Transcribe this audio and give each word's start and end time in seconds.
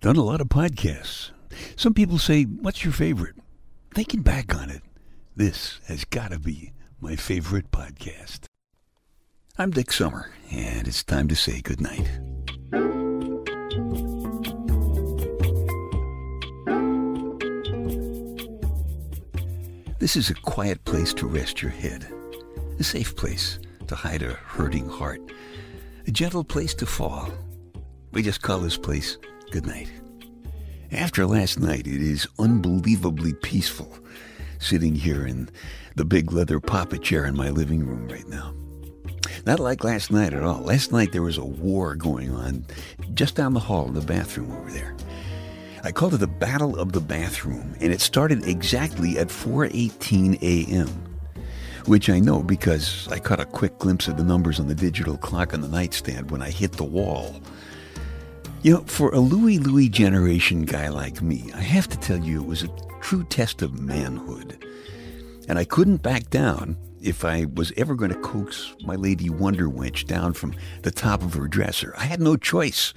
Done 0.00 0.14
a 0.14 0.22
lot 0.22 0.40
of 0.40 0.46
podcasts. 0.46 1.30
Some 1.74 1.92
people 1.92 2.18
say, 2.18 2.44
What's 2.44 2.84
your 2.84 2.92
favorite? 2.92 3.34
Thinking 3.92 4.22
back 4.22 4.54
on 4.54 4.70
it, 4.70 4.82
this 5.34 5.80
has 5.88 6.04
got 6.04 6.30
to 6.30 6.38
be 6.38 6.72
my 7.00 7.16
favorite 7.16 7.72
podcast. 7.72 8.44
I'm 9.58 9.72
Dick 9.72 9.90
Summer, 9.90 10.30
and 10.52 10.86
it's 10.86 11.02
time 11.02 11.26
to 11.26 11.34
say 11.34 11.60
goodnight. 11.60 12.08
This 19.98 20.14
is 20.14 20.30
a 20.30 20.34
quiet 20.34 20.84
place 20.84 21.12
to 21.14 21.26
rest 21.26 21.60
your 21.60 21.72
head, 21.72 22.06
a 22.78 22.84
safe 22.84 23.16
place 23.16 23.58
to 23.88 23.96
hide 23.96 24.22
a 24.22 24.34
hurting 24.34 24.88
heart, 24.88 25.20
a 26.06 26.12
gentle 26.12 26.44
place 26.44 26.72
to 26.74 26.86
fall. 26.86 27.28
We 28.12 28.22
just 28.22 28.42
call 28.42 28.60
this 28.60 28.76
place 28.76 29.18
goodnight. 29.50 29.90
After 30.92 31.26
last 31.26 31.58
night, 31.58 31.86
it 31.86 32.00
is 32.00 32.26
unbelievably 32.38 33.34
peaceful 33.34 33.98
sitting 34.58 34.94
here 34.94 35.26
in 35.26 35.50
the 35.96 36.04
big 36.04 36.32
leather 36.32 36.60
papa 36.60 36.98
chair 36.98 37.24
in 37.24 37.36
my 37.36 37.50
living 37.50 37.86
room 37.86 38.08
right 38.08 38.26
now. 38.28 38.54
Not 39.46 39.60
like 39.60 39.84
last 39.84 40.10
night 40.10 40.32
at 40.32 40.42
all. 40.42 40.62
Last 40.62 40.92
night 40.92 41.12
there 41.12 41.22
was 41.22 41.38
a 41.38 41.44
war 41.44 41.94
going 41.94 42.30
on 42.34 42.66
just 43.14 43.34
down 43.34 43.54
the 43.54 43.60
hall 43.60 43.86
in 43.86 43.94
the 43.94 44.00
bathroom 44.00 44.52
over 44.52 44.70
there. 44.70 44.96
I 45.84 45.92
called 45.92 46.14
it 46.14 46.18
the 46.18 46.26
Battle 46.26 46.78
of 46.78 46.92
the 46.92 47.00
Bathroom, 47.00 47.74
and 47.80 47.92
it 47.92 48.00
started 48.00 48.46
exactly 48.46 49.18
at 49.18 49.28
4:18 49.28 50.38
a.m. 50.42 50.88
Which 51.86 52.10
I 52.10 52.18
know 52.18 52.42
because 52.42 53.08
I 53.08 53.18
caught 53.18 53.40
a 53.40 53.46
quick 53.46 53.78
glimpse 53.78 54.08
of 54.08 54.16
the 54.16 54.24
numbers 54.24 54.60
on 54.60 54.68
the 54.68 54.74
digital 54.74 55.16
clock 55.16 55.54
on 55.54 55.60
the 55.60 55.68
nightstand 55.68 56.30
when 56.30 56.42
I 56.42 56.50
hit 56.50 56.72
the 56.72 56.84
wall. 56.84 57.40
You 58.60 58.74
know, 58.74 58.80
for 58.86 59.10
a 59.14 59.20
Louie 59.20 59.58
Louie 59.58 59.88
generation 59.88 60.64
guy 60.64 60.88
like 60.88 61.22
me, 61.22 61.48
I 61.54 61.60
have 61.60 61.86
to 61.88 61.98
tell 61.98 62.18
you 62.18 62.40
it 62.42 62.46
was 62.46 62.64
a 62.64 62.70
true 63.00 63.22
test 63.22 63.62
of 63.62 63.80
manhood. 63.80 64.64
And 65.48 65.60
I 65.60 65.64
couldn't 65.64 66.02
back 66.02 66.28
down 66.28 66.76
if 67.00 67.24
I 67.24 67.46
was 67.54 67.72
ever 67.76 67.94
going 67.94 68.10
to 68.10 68.18
coax 68.18 68.74
my 68.84 68.96
lady 68.96 69.30
Wonder 69.30 69.68
Wench 69.68 70.06
down 70.06 70.32
from 70.32 70.54
the 70.82 70.90
top 70.90 71.22
of 71.22 71.34
her 71.34 71.46
dresser. 71.46 71.94
I 71.96 72.04
had 72.04 72.20
no 72.20 72.36
choice. 72.36 72.94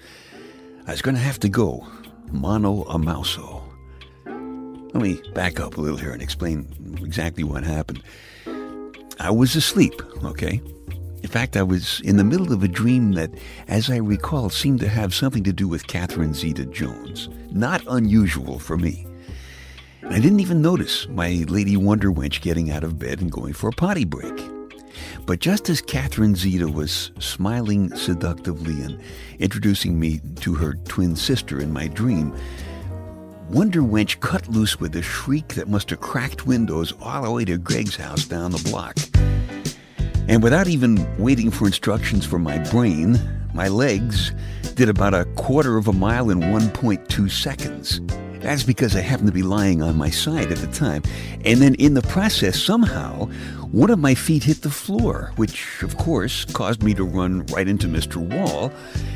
I 0.87 0.91
was 0.91 1.03
going 1.03 1.15
to 1.15 1.21
have 1.21 1.39
to 1.41 1.49
go 1.49 1.87
mano 2.31 2.81
a 2.83 2.97
mouso. 2.97 3.61
Let 4.25 5.03
me 5.03 5.21
back 5.35 5.59
up 5.59 5.77
a 5.77 5.81
little 5.81 5.97
here 5.97 6.11
and 6.11 6.23
explain 6.23 6.97
exactly 7.03 7.43
what 7.43 7.63
happened. 7.63 8.01
I 9.19 9.29
was 9.29 9.55
asleep, 9.55 10.01
okay? 10.23 10.59
Fact, 11.31 11.55
I 11.55 11.63
was 11.63 12.01
in 12.01 12.17
the 12.17 12.25
middle 12.25 12.51
of 12.51 12.61
a 12.61 12.67
dream 12.67 13.13
that, 13.13 13.31
as 13.69 13.89
I 13.89 13.95
recall, 13.95 14.49
seemed 14.49 14.81
to 14.81 14.89
have 14.89 15.15
something 15.15 15.45
to 15.45 15.53
do 15.53 15.65
with 15.65 15.87
Catherine 15.87 16.33
Zeta 16.33 16.65
Jones. 16.65 17.29
Not 17.51 17.81
unusual 17.87 18.59
for 18.59 18.75
me. 18.75 19.07
I 20.09 20.19
didn't 20.19 20.41
even 20.41 20.61
notice 20.61 21.07
my 21.07 21.45
Lady 21.47 21.77
Wonder 21.77 22.11
Wench 22.11 22.41
getting 22.41 22.69
out 22.69 22.83
of 22.83 22.99
bed 22.99 23.21
and 23.21 23.31
going 23.31 23.53
for 23.53 23.69
a 23.69 23.71
potty 23.71 24.03
break. 24.03 24.43
But 25.25 25.39
just 25.39 25.69
as 25.69 25.79
Catherine 25.79 26.35
Zeta 26.35 26.67
was 26.67 27.11
smiling 27.19 27.95
seductively 27.95 28.81
and 28.81 28.99
introducing 29.39 29.97
me 29.97 30.19
to 30.41 30.55
her 30.55 30.73
twin 30.83 31.15
sister 31.15 31.61
in 31.61 31.71
my 31.71 31.87
dream, 31.87 32.35
Wonder 33.49 33.83
Wench 33.83 34.19
cut 34.19 34.49
loose 34.49 34.81
with 34.81 34.97
a 34.97 35.01
shriek 35.01 35.47
that 35.53 35.69
must 35.69 35.91
have 35.91 36.01
cracked 36.01 36.45
windows 36.45 36.91
all 36.99 37.23
the 37.23 37.31
way 37.31 37.45
to 37.45 37.57
Greg's 37.57 37.95
house 37.95 38.25
down 38.25 38.51
the 38.51 38.69
block. 38.69 38.97
And 40.31 40.41
without 40.41 40.69
even 40.69 41.05
waiting 41.17 41.51
for 41.51 41.65
instructions 41.65 42.25
from 42.25 42.41
my 42.41 42.57
brain, 42.69 43.19
my 43.53 43.67
legs 43.67 44.31
did 44.75 44.87
about 44.87 45.13
a 45.13 45.25
quarter 45.35 45.75
of 45.75 45.89
a 45.89 45.91
mile 45.91 46.29
in 46.29 46.39
1.2 46.39 47.29
seconds. 47.29 47.99
That's 48.39 48.63
because 48.63 48.95
I 48.95 49.01
happened 49.01 49.27
to 49.27 49.33
be 49.33 49.43
lying 49.43 49.81
on 49.81 49.97
my 49.97 50.09
side 50.09 50.49
at 50.49 50.59
the 50.59 50.67
time. 50.67 51.03
And 51.43 51.61
then 51.61 51.75
in 51.75 51.95
the 51.95 52.01
process, 52.03 52.57
somehow, 52.57 53.25
one 53.71 53.89
of 53.89 53.99
my 53.99 54.15
feet 54.15 54.45
hit 54.45 54.61
the 54.61 54.69
floor, 54.69 55.33
which, 55.35 55.83
of 55.83 55.97
course, 55.97 56.45
caused 56.45 56.81
me 56.81 56.93
to 56.93 57.03
run 57.03 57.45
right 57.47 57.67
into 57.67 57.87
Mr. 57.87 58.15
Wall. 58.15 58.71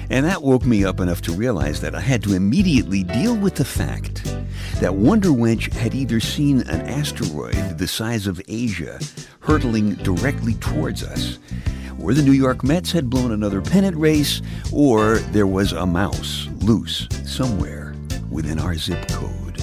And 0.09 0.25
that 0.25 0.41
woke 0.43 0.65
me 0.65 0.83
up 0.83 0.99
enough 0.99 1.21
to 1.21 1.31
realize 1.31 1.79
that 1.79 1.95
I 1.95 2.01
had 2.01 2.23
to 2.23 2.33
immediately 2.33 3.03
deal 3.03 3.37
with 3.37 3.55
the 3.55 3.63
fact 3.63 4.21
that 4.79 4.95
Wonder 4.95 5.29
Wench 5.29 5.71
had 5.73 5.95
either 5.95 6.19
seen 6.19 6.61
an 6.61 6.81
asteroid 6.81 7.77
the 7.77 7.87
size 7.87 8.27
of 8.27 8.41
Asia 8.47 8.99
hurtling 9.39 9.95
directly 9.95 10.55
towards 10.55 11.01
us, 11.03 11.39
or 12.01 12.13
the 12.13 12.21
New 12.21 12.33
York 12.33 12.63
Mets 12.63 12.91
had 12.91 13.09
blown 13.09 13.31
another 13.31 13.61
pennant 13.61 13.95
race, 13.95 14.41
or 14.73 15.17
there 15.31 15.47
was 15.47 15.71
a 15.71 15.85
mouse 15.85 16.47
loose 16.59 17.07
somewhere 17.25 17.95
within 18.29 18.59
our 18.59 18.75
zip 18.75 19.07
code. 19.07 19.61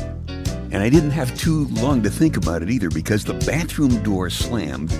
And 0.72 0.76
I 0.76 0.88
didn't 0.88 1.10
have 1.10 1.36
too 1.36 1.66
long 1.66 2.02
to 2.02 2.10
think 2.10 2.38
about 2.38 2.62
it 2.62 2.70
either 2.70 2.88
because 2.88 3.24
the 3.24 3.34
bathroom 3.34 4.02
door 4.02 4.30
slammed 4.30 4.98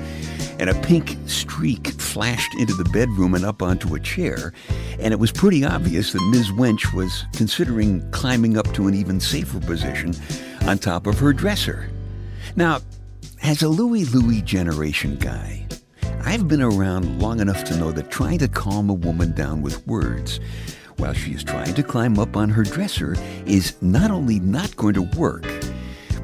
and 0.63 0.71
a 0.71 0.81
pink 0.83 1.17
streak 1.27 1.89
flashed 1.89 2.55
into 2.55 2.73
the 2.73 2.89
bedroom 2.91 3.35
and 3.35 3.45
up 3.45 3.63
onto 3.63 3.97
a 3.97 4.01
chair. 4.01 4.53
And 5.01 5.13
it 5.13 5.19
was 5.19 5.33
pretty 5.33 5.65
obvious 5.65 6.13
that 6.13 6.23
Ms. 6.31 6.53
Wench 6.53 6.95
was 6.95 7.25
considering 7.33 8.09
climbing 8.13 8.57
up 8.57 8.73
to 8.75 8.87
an 8.87 8.95
even 8.95 9.19
safer 9.19 9.59
position 9.59 10.15
on 10.69 10.79
top 10.79 11.09
of 11.09 11.19
her 11.19 11.33
dresser. 11.33 11.91
Now, 12.55 12.79
as 13.43 13.63
a 13.63 13.69
Louie 13.69 14.05
Louie 14.05 14.41
generation 14.41 15.17
guy, 15.17 15.67
I've 16.25 16.47
been 16.47 16.63
around 16.63 17.21
long 17.21 17.41
enough 17.41 17.65
to 17.65 17.77
know 17.77 17.91
that 17.91 18.13
trying 18.13 18.39
to 18.39 18.47
calm 18.47 18.89
a 18.89 18.95
woman 18.95 19.33
down 19.33 19.63
with 19.63 19.85
words 19.89 20.39
while 20.99 21.13
she 21.13 21.33
is 21.33 21.43
trying 21.43 21.75
to 21.75 21.83
climb 21.83 22.21
up 22.21 22.37
on 22.37 22.49
her 22.49 22.63
dresser 22.63 23.17
is 23.47 23.75
not 23.83 24.13
only 24.13 24.39
not 24.39 24.77
going 24.77 24.95
to 24.95 25.03
work, 25.19 25.45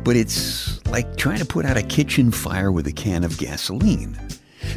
but 0.08 0.16
it's 0.16 0.82
like 0.86 1.18
trying 1.18 1.36
to 1.36 1.44
put 1.44 1.66
out 1.66 1.76
a 1.76 1.82
kitchen 1.82 2.30
fire 2.30 2.72
with 2.72 2.86
a 2.86 2.92
can 2.92 3.24
of 3.24 3.36
gasoline. 3.36 4.18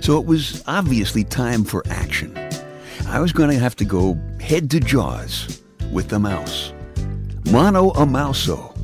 So 0.02 0.20
it 0.20 0.26
was 0.26 0.62
obviously 0.68 1.24
time 1.24 1.64
for 1.64 1.84
action. 1.90 2.38
I 3.08 3.22
was 3.22 3.32
going 3.32 3.50
to 3.50 3.58
have 3.58 3.78
to 3.78 3.86
go 3.86 4.20
head 4.42 4.70
to 4.72 4.82
jaws 4.82 5.64
with 5.90 6.10
the 6.10 6.20
mouse. 6.20 6.74
Mano 7.50 7.92
a 7.92 8.06
mouso. 8.06 8.76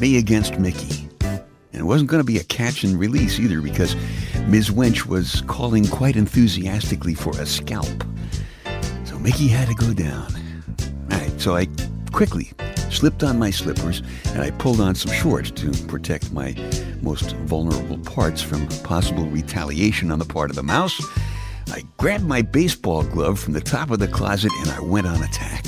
Me 0.00 0.18
against 0.18 0.58
Mickey. 0.58 1.08
And 1.20 1.44
it 1.72 1.84
wasn't 1.84 2.10
going 2.10 2.22
to 2.22 2.26
be 2.26 2.38
a 2.38 2.44
catch 2.44 2.82
and 2.82 2.98
release 2.98 3.38
either 3.38 3.60
because 3.60 3.94
Ms. 4.48 4.70
Wench 4.70 5.06
was 5.06 5.42
calling 5.42 5.86
quite 5.86 6.16
enthusiastically 6.16 7.14
for 7.14 7.30
a 7.40 7.46
scalp. 7.46 8.04
So 9.04 9.16
Mickey 9.20 9.46
had 9.46 9.68
to 9.68 9.74
go 9.76 9.92
down. 9.92 10.26
All 11.12 11.18
right, 11.18 11.40
so 11.40 11.54
I 11.54 11.68
quickly 12.10 12.50
slipped 12.90 13.22
on 13.22 13.38
my 13.38 13.50
slippers 13.50 14.02
and 14.26 14.42
I 14.42 14.50
pulled 14.52 14.80
on 14.80 14.94
some 14.94 15.12
shorts 15.12 15.50
to 15.52 15.70
protect 15.86 16.32
my 16.32 16.54
most 17.02 17.34
vulnerable 17.36 17.98
parts 17.98 18.42
from 18.42 18.66
possible 18.82 19.24
retaliation 19.26 20.10
on 20.10 20.18
the 20.18 20.24
part 20.24 20.50
of 20.50 20.56
the 20.56 20.62
mouse. 20.62 21.00
I 21.68 21.82
grabbed 21.96 22.24
my 22.24 22.42
baseball 22.42 23.02
glove 23.02 23.38
from 23.38 23.52
the 23.52 23.60
top 23.60 23.90
of 23.90 23.98
the 23.98 24.08
closet 24.08 24.52
and 24.60 24.70
I 24.70 24.80
went 24.80 25.06
on 25.06 25.22
attack. 25.22 25.64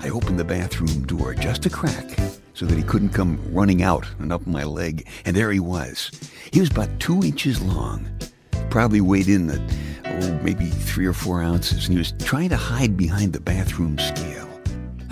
I 0.00 0.10
opened 0.10 0.38
the 0.38 0.44
bathroom 0.44 1.06
door 1.06 1.34
just 1.34 1.66
a 1.66 1.70
crack 1.70 2.18
so 2.54 2.66
that 2.66 2.76
he 2.76 2.84
couldn't 2.84 3.10
come 3.10 3.40
running 3.52 3.82
out 3.82 4.06
and 4.18 4.32
up 4.32 4.46
my 4.46 4.64
leg, 4.64 5.08
and 5.24 5.36
there 5.36 5.50
he 5.50 5.60
was. 5.60 6.10
He 6.52 6.60
was 6.60 6.70
about 6.70 7.00
two 7.00 7.22
inches 7.22 7.60
long, 7.60 8.06
probably 8.70 9.00
weighed 9.00 9.28
in 9.28 9.50
at 9.50 9.60
oh, 10.06 10.40
maybe 10.42 10.66
three 10.66 11.06
or 11.06 11.12
four 11.12 11.42
ounces, 11.42 11.86
and 11.86 11.94
he 11.94 11.98
was 11.98 12.12
trying 12.20 12.50
to 12.50 12.56
hide 12.56 12.96
behind 12.96 13.32
the 13.32 13.40
bathroom 13.40 13.98
scale. 13.98 14.33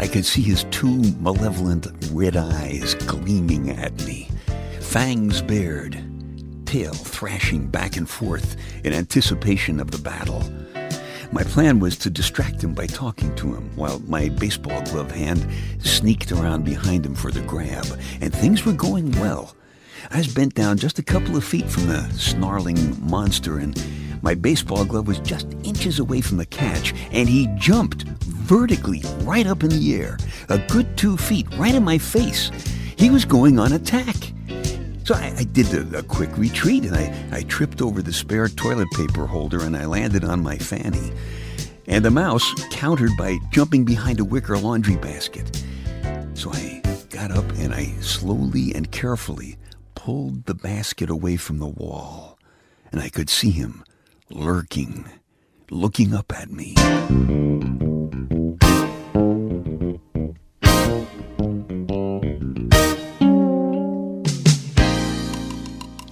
I 0.02 0.08
could 0.08 0.26
see 0.26 0.42
his 0.42 0.64
two 0.72 1.00
malevolent 1.20 1.86
red 2.10 2.36
eyes 2.36 2.96
gleaming 3.06 3.70
at 3.70 3.94
me, 4.04 4.28
fangs 4.80 5.40
bared, 5.40 5.96
tail 6.66 6.92
thrashing 6.92 7.68
back 7.68 7.96
and 7.96 8.10
forth 8.10 8.56
in 8.82 8.94
anticipation 8.94 9.78
of 9.78 9.92
the 9.92 9.98
battle. 9.98 10.42
My 11.30 11.44
plan 11.44 11.78
was 11.78 11.96
to 11.98 12.10
distract 12.10 12.64
him 12.64 12.74
by 12.74 12.86
talking 12.86 13.32
to 13.36 13.54
him 13.54 13.70
while 13.76 14.00
my 14.00 14.28
baseball 14.28 14.82
glove 14.82 15.12
hand 15.12 15.46
sneaked 15.78 16.32
around 16.32 16.64
behind 16.64 17.06
him 17.06 17.14
for 17.14 17.30
the 17.30 17.42
grab, 17.42 17.86
and 18.20 18.34
things 18.34 18.66
were 18.66 18.72
going 18.72 19.12
well. 19.20 19.54
I 20.10 20.18
was 20.18 20.34
bent 20.34 20.54
down 20.54 20.78
just 20.78 20.98
a 20.98 21.04
couple 21.04 21.36
of 21.36 21.44
feet 21.44 21.70
from 21.70 21.86
the 21.86 22.10
snarling 22.14 23.08
monster, 23.08 23.58
and 23.58 23.80
my 24.22 24.34
baseball 24.34 24.84
glove 24.84 25.08
was 25.08 25.18
just 25.18 25.46
inches 25.64 25.98
away 25.98 26.20
from 26.20 26.38
the 26.38 26.46
catch, 26.46 26.94
and 27.10 27.28
he 27.28 27.48
jumped 27.56 28.04
vertically 28.04 29.02
right 29.22 29.46
up 29.46 29.62
in 29.62 29.70
the 29.70 29.94
air, 29.94 30.18
a 30.48 30.58
good 30.58 30.96
two 30.96 31.16
feet 31.16 31.46
right 31.56 31.74
in 31.74 31.84
my 31.84 31.98
face. 31.98 32.50
He 32.96 33.10
was 33.10 33.24
going 33.24 33.58
on 33.58 33.72
attack. 33.72 34.16
So 35.04 35.14
I, 35.14 35.34
I 35.38 35.44
did 35.44 35.72
a, 35.74 35.98
a, 35.98 36.02
quick 36.04 36.36
retreat 36.38 36.84
and 36.84 36.94
I, 36.94 37.12
I 37.32 37.42
tripped 37.42 37.82
over 37.82 38.02
the 38.02 38.12
spare 38.12 38.46
toilet 38.46 38.88
paper 38.92 39.26
holder 39.26 39.64
and 39.64 39.76
I 39.76 39.86
landed 39.86 40.22
on 40.22 40.42
my 40.42 40.56
fanny. 40.56 41.12
And 41.88 42.04
the 42.04 42.10
mouse 42.12 42.54
countered 42.70 43.10
by 43.18 43.38
jumping 43.50 43.84
behind 43.84 44.20
a 44.20 44.24
wicker 44.24 44.56
laundry 44.56 44.96
basket. 44.96 45.60
So 46.34 46.52
I 46.52 46.82
got 47.10 47.32
up 47.32 47.48
and 47.58 47.74
I 47.74 47.86
slowly 48.00 48.72
and 48.74 48.92
carefully 48.92 49.56
pulled 49.96 50.46
the 50.46 50.54
basket 50.54 51.10
away 51.10 51.36
from 51.36 51.58
the 51.58 51.66
wall. 51.66 52.38
And 52.92 53.00
I 53.00 53.08
could 53.08 53.28
see 53.28 53.50
him 53.50 53.82
lurking, 54.32 55.04
looking 55.70 56.14
up 56.14 56.32
at 56.32 56.50
me. 56.50 56.74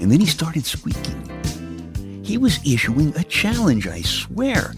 And 0.01 0.11
then 0.11 0.21
he 0.21 0.27
started 0.27 0.65
squeaking. 0.65 2.23
He 2.25 2.39
was 2.39 2.59
issuing 2.67 3.15
a 3.17 3.25
challenge, 3.25 3.87
I 3.87 4.03
swear. 4.03 4.75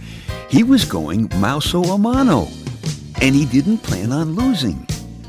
He 0.49 0.63
was 0.63 0.85
going 0.85 1.29
mouso 1.41 1.83
a 1.83 1.99
mano, 1.99 2.49
and 3.21 3.35
he 3.35 3.45
didn't 3.47 3.79
plan 3.79 4.13
on 4.13 4.35
losing. 4.35 4.87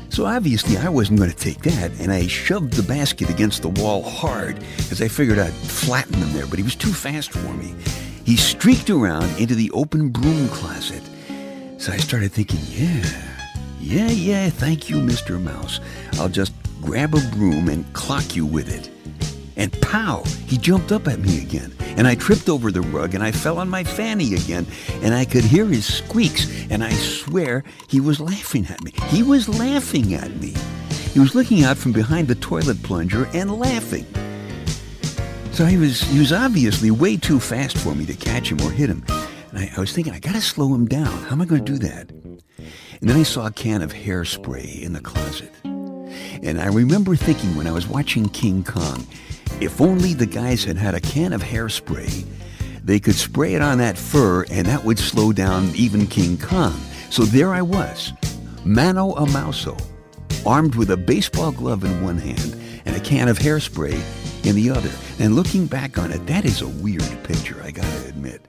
So 0.08 0.26
obviously 0.26 0.76
I 0.76 0.88
wasn't 0.88 1.18
going 1.18 1.30
to 1.30 1.36
take 1.36 1.62
that, 1.62 1.90
and 1.98 2.12
I 2.12 2.28
shoved 2.28 2.74
the 2.74 2.84
basket 2.84 3.30
against 3.30 3.62
the 3.62 3.68
wall 3.70 4.02
hard 4.02 4.58
as 4.90 5.02
I 5.02 5.08
figured 5.08 5.40
I'd 5.40 5.52
flatten 5.52 6.14
him 6.14 6.32
there, 6.32 6.46
but 6.46 6.58
he 6.58 6.62
was 6.62 6.76
too 6.76 6.92
fast 6.92 7.32
for 7.32 7.52
me. 7.54 7.74
He 8.24 8.36
streaked 8.36 8.88
around 8.88 9.38
into 9.38 9.54
the 9.54 9.70
open 9.72 10.08
broom 10.08 10.48
closet. 10.48 11.02
So 11.76 11.92
I 11.92 11.98
started 11.98 12.32
thinking, 12.32 12.60
yeah, 12.70 13.04
yeah, 13.78 14.08
yeah, 14.08 14.48
thank 14.48 14.88
you, 14.88 14.96
Mr. 14.96 15.40
Mouse. 15.40 15.80
I'll 16.14 16.30
just 16.30 16.54
grab 16.80 17.14
a 17.14 17.20
broom 17.32 17.68
and 17.68 17.90
clock 17.92 18.34
you 18.34 18.46
with 18.46 18.72
it. 18.72 18.90
And 19.56 19.78
pow, 19.82 20.22
he 20.46 20.56
jumped 20.56 20.90
up 20.90 21.06
at 21.06 21.20
me 21.20 21.42
again. 21.42 21.74
And 21.96 22.06
I 22.06 22.14
tripped 22.14 22.48
over 22.48 22.72
the 22.72 22.80
rug 22.80 23.14
and 23.14 23.22
I 23.22 23.30
fell 23.30 23.58
on 23.58 23.68
my 23.68 23.84
fanny 23.84 24.34
again. 24.34 24.66
And 25.02 25.14
I 25.14 25.26
could 25.26 25.44
hear 25.44 25.66
his 25.66 25.84
squeaks. 25.84 26.50
And 26.70 26.82
I 26.82 26.90
swear 26.90 27.62
he 27.88 28.00
was 28.00 28.20
laughing 28.20 28.66
at 28.66 28.82
me. 28.82 28.92
He 29.08 29.22
was 29.22 29.48
laughing 29.48 30.14
at 30.14 30.34
me. 30.36 30.54
He 31.12 31.20
was 31.20 31.34
looking 31.34 31.62
out 31.62 31.76
from 31.76 31.92
behind 31.92 32.28
the 32.28 32.34
toilet 32.36 32.82
plunger 32.82 33.28
and 33.34 33.58
laughing. 33.58 34.06
So 35.54 35.66
he 35.66 35.76
was, 35.76 36.00
he 36.00 36.18
was 36.18 36.32
obviously 36.32 36.90
way 36.90 37.16
too 37.16 37.38
fast 37.38 37.78
for 37.78 37.94
me 37.94 38.04
to 38.06 38.14
catch 38.14 38.50
him 38.50 38.60
or 38.62 38.72
hit 38.72 38.90
him. 38.90 39.04
And 39.50 39.60
I, 39.60 39.72
I 39.76 39.78
was 39.78 39.92
thinking, 39.92 40.12
I 40.12 40.18
gotta 40.18 40.40
slow 40.40 40.74
him 40.74 40.84
down. 40.86 41.06
How 41.06 41.30
am 41.30 41.42
I 41.42 41.46
to 41.46 41.60
do 41.60 41.78
that? 41.78 42.10
And 42.10 42.42
then 43.00 43.16
I 43.16 43.22
saw 43.22 43.46
a 43.46 43.52
can 43.52 43.80
of 43.80 43.92
hairspray 43.92 44.82
in 44.82 44.94
the 44.94 45.00
closet. 45.00 45.52
And 45.62 46.60
I 46.60 46.66
remember 46.66 47.14
thinking 47.14 47.54
when 47.54 47.68
I 47.68 47.70
was 47.70 47.86
watching 47.86 48.28
King 48.30 48.64
Kong, 48.64 49.06
if 49.60 49.80
only 49.80 50.12
the 50.12 50.26
guys 50.26 50.64
had 50.64 50.76
had 50.76 50.96
a 50.96 51.00
can 51.00 51.32
of 51.32 51.40
hairspray, 51.40 52.26
they 52.82 52.98
could 52.98 53.14
spray 53.14 53.54
it 53.54 53.62
on 53.62 53.78
that 53.78 53.96
fur 53.96 54.44
and 54.50 54.66
that 54.66 54.84
would 54.84 54.98
slow 54.98 55.32
down 55.32 55.70
even 55.76 56.08
King 56.08 56.36
Kong. 56.36 56.74
So 57.10 57.22
there 57.22 57.54
I 57.54 57.62
was, 57.62 58.12
mano 58.64 59.12
a 59.12 59.26
mouso, 59.26 59.78
armed 60.44 60.74
with 60.74 60.90
a 60.90 60.96
baseball 60.96 61.52
glove 61.52 61.84
in 61.84 62.02
one 62.02 62.18
hand 62.18 62.60
and 62.86 62.96
a 62.96 63.00
can 63.00 63.28
of 63.28 63.38
hairspray 63.38 64.02
in 64.44 64.56
the 64.56 64.70
other. 64.70 64.90
And 65.18 65.34
looking 65.34 65.66
back 65.66 65.98
on 65.98 66.12
it, 66.12 66.26
that 66.26 66.44
is 66.44 66.62
a 66.62 66.68
weird 66.68 67.02
picture, 67.24 67.60
I 67.62 67.70
gotta 67.70 68.08
admit. 68.08 68.42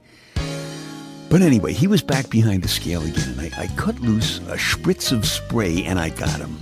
But 1.28 1.42
anyway, 1.42 1.72
he 1.72 1.86
was 1.86 2.02
back 2.02 2.30
behind 2.30 2.62
the 2.62 2.68
scale 2.68 3.02
again, 3.02 3.30
and 3.30 3.40
I, 3.40 3.62
I 3.62 3.66
cut 3.76 3.98
loose 4.00 4.38
a 4.38 4.56
spritz 4.56 5.10
of 5.10 5.26
spray 5.26 5.84
and 5.84 5.98
I 5.98 6.10
got 6.10 6.38
him. 6.38 6.56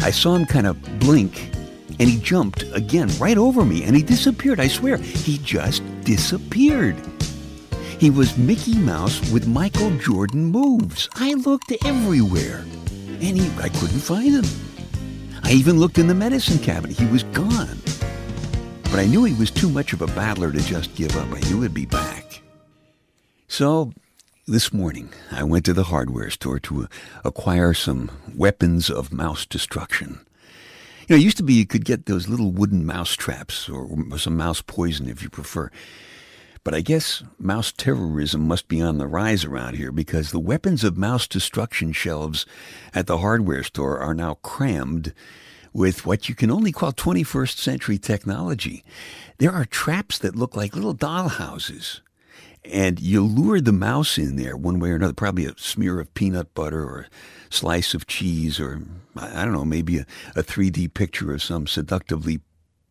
I 0.00 0.10
saw 0.10 0.34
him 0.34 0.44
kind 0.44 0.66
of 0.66 0.98
blink 0.98 1.50
and 1.98 2.08
he 2.08 2.18
jumped 2.18 2.62
again 2.74 3.08
right 3.18 3.38
over 3.38 3.64
me 3.64 3.84
and 3.84 3.96
he 3.96 4.02
disappeared. 4.02 4.60
I 4.60 4.68
swear, 4.68 4.98
he 4.98 5.38
just 5.38 5.82
disappeared. 6.02 6.96
He 7.98 8.10
was 8.10 8.36
Mickey 8.36 8.76
Mouse 8.76 9.32
with 9.32 9.46
Michael 9.46 9.96
Jordan 9.96 10.44
moves. 10.44 11.08
I 11.14 11.32
looked 11.32 11.72
everywhere 11.84 12.58
and 12.58 13.22
he, 13.22 13.50
I 13.58 13.70
couldn't 13.70 14.00
find 14.00 14.34
him. 14.34 14.44
I 15.42 15.52
even 15.52 15.80
looked 15.80 15.96
in 15.96 16.06
the 16.06 16.14
medicine 16.14 16.58
cabinet. 16.58 16.98
He 16.98 17.06
was 17.06 17.22
gone. 17.22 17.78
But 18.96 19.02
I 19.02 19.08
knew 19.08 19.24
he 19.24 19.34
was 19.34 19.50
too 19.50 19.68
much 19.68 19.92
of 19.92 20.00
a 20.00 20.06
battler 20.06 20.50
to 20.50 20.58
just 20.58 20.94
give 20.94 21.14
up. 21.18 21.30
I 21.30 21.40
knew 21.50 21.60
he'd 21.60 21.74
be 21.74 21.84
back. 21.84 22.40
So 23.46 23.92
this 24.46 24.72
morning, 24.72 25.10
I 25.30 25.44
went 25.44 25.66
to 25.66 25.74
the 25.74 25.84
hardware 25.84 26.30
store 26.30 26.58
to 26.60 26.84
uh, 26.84 26.86
acquire 27.22 27.74
some 27.74 28.10
weapons 28.34 28.88
of 28.88 29.12
mouse 29.12 29.44
destruction. 29.44 30.20
You 31.06 31.14
know, 31.14 31.16
it 31.16 31.24
used 31.24 31.36
to 31.36 31.42
be 31.42 31.52
you 31.52 31.66
could 31.66 31.84
get 31.84 32.06
those 32.06 32.30
little 32.30 32.52
wooden 32.52 32.86
mouse 32.86 33.12
traps 33.12 33.68
or 33.68 33.86
some 34.16 34.38
mouse 34.38 34.62
poison 34.62 35.10
if 35.10 35.22
you 35.22 35.28
prefer. 35.28 35.70
But 36.64 36.72
I 36.72 36.80
guess 36.80 37.22
mouse 37.38 37.72
terrorism 37.72 38.48
must 38.48 38.66
be 38.66 38.80
on 38.80 38.96
the 38.96 39.06
rise 39.06 39.44
around 39.44 39.74
here 39.74 39.92
because 39.92 40.30
the 40.30 40.40
weapons 40.40 40.84
of 40.84 40.96
mouse 40.96 41.28
destruction 41.28 41.92
shelves 41.92 42.46
at 42.94 43.06
the 43.06 43.18
hardware 43.18 43.62
store 43.62 43.98
are 43.98 44.14
now 44.14 44.38
crammed 44.40 45.12
with 45.76 46.06
what 46.06 46.26
you 46.26 46.34
can 46.34 46.50
only 46.50 46.72
call 46.72 46.90
21st 46.90 47.58
century 47.58 47.98
technology. 47.98 48.82
There 49.36 49.52
are 49.52 49.66
traps 49.66 50.18
that 50.20 50.34
look 50.34 50.56
like 50.56 50.74
little 50.74 50.94
dollhouses 50.94 52.00
and 52.64 52.98
you 52.98 53.22
lure 53.22 53.60
the 53.60 53.72
mouse 53.72 54.16
in 54.16 54.36
there 54.36 54.56
one 54.56 54.80
way 54.80 54.90
or 54.90 54.96
another, 54.96 55.12
probably 55.12 55.44
a 55.44 55.52
smear 55.58 56.00
of 56.00 56.12
peanut 56.14 56.54
butter 56.54 56.82
or 56.82 57.00
a 57.00 57.54
slice 57.54 57.92
of 57.92 58.06
cheese 58.06 58.58
or, 58.58 58.80
I 59.16 59.44
don't 59.44 59.52
know, 59.52 59.66
maybe 59.66 59.98
a, 59.98 60.06
a 60.34 60.42
3D 60.42 60.94
picture 60.94 61.34
of 61.34 61.42
some 61.42 61.66
seductively 61.66 62.40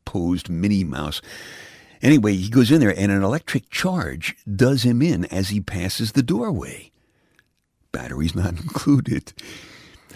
posed 0.05 0.47
Minnie 0.47 0.83
Mouse. 0.83 1.23
Anyway, 2.03 2.35
he 2.35 2.49
goes 2.49 2.69
in 2.69 2.81
there 2.81 2.93
and 2.95 3.11
an 3.11 3.23
electric 3.23 3.71
charge 3.71 4.37
does 4.55 4.83
him 4.83 5.01
in 5.01 5.25
as 5.25 5.49
he 5.49 5.59
passes 5.59 6.11
the 6.11 6.21
doorway. 6.21 6.91
Batteries 7.91 8.35
not 8.35 8.53
included. 8.61 9.33